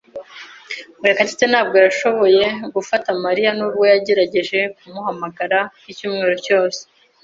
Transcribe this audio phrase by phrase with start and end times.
[0.99, 2.43] Murekatete ntabwo yashoboye
[2.75, 5.59] gufata Mariya, nubwo yagerageje kumuhamagara
[5.91, 6.81] icyumweru cyose.